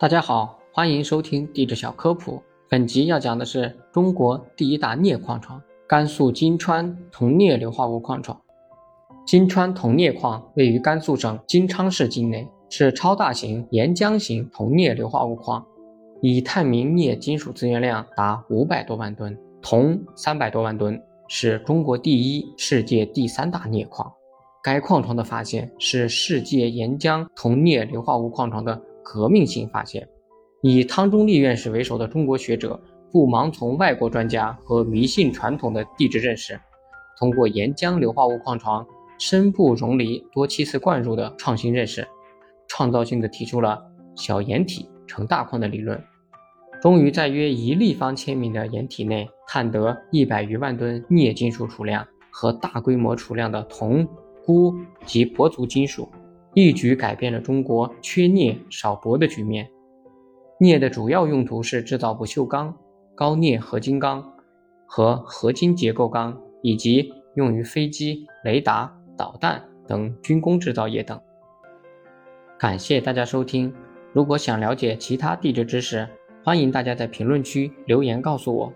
[0.00, 2.42] 大家好，欢迎收听地质小科普。
[2.70, 8.40] 本集要讲的是中国第一大镍矿床——甘肃金川铜镍硫化物矿床。
[9.26, 15.62] 金川铜镍矿位于甘肃省金昌市境内，是超大型岩浆型铜镍硫化物矿，
[16.22, 20.98] 已探明镍金属资源量达五百多万吨，铜三百多万吨，
[21.28, 24.10] 是中国第一、世界第三大镍矿。
[24.62, 28.80] 该矿床的发现是世界岩浆铜镍硫化物矿床的。
[29.02, 30.08] 革命性发现，
[30.62, 36.58] 以汤中立院士为首的中国学者不盲从外国专家和迷信传统的地质认识，
[37.18, 38.86] 通过岩浆硫化物矿床
[39.18, 42.06] 深部溶离多七次灌入的创新认识，
[42.68, 43.82] 创造性的提出了
[44.14, 46.02] 小岩体成大矿的理论，
[46.80, 54.06] 终于在约一立方千米的岩体内探得一百余万吨镍金属储量和大规模储量的铜、
[54.46, 54.74] 钴
[55.04, 56.08] 及铂族金属。
[56.54, 59.68] 一举改变了中国缺镍少铂的局面。
[60.58, 62.76] 镍的主要用途是制造不锈钢、
[63.14, 64.22] 高镍合金钢
[64.86, 71.18] 和合金结构钢，以及用于飞机、雷达、导弹等军工制造业等。
[72.58, 73.72] 感谢大家收听。
[74.12, 76.06] 如果想了解其他地质知识，
[76.44, 78.72] 欢迎大家在评论区留言告诉我。